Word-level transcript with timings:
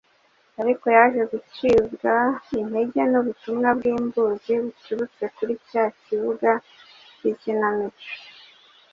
ariko 0.61 0.85
yaje 0.95 1.21
gucibwa 1.31 2.15
intege 2.59 3.01
n’ubutumwa 3.11 3.69
bw’imbuzi 3.77 4.53
buturutse 4.63 5.23
kuri 5.35 5.53
cya 5.69 5.83
kibuga 6.03 6.51
cy’ikinamico. 7.17 8.09